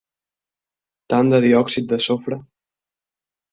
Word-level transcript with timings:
Tant 1.15 1.29
de 1.35 1.41
diòxid 1.45 1.91
de 1.93 2.01
sofre! 2.09 2.41